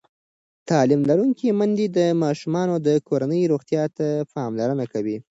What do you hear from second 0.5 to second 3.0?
تعلیم لرونکې میندې د ماشومانو د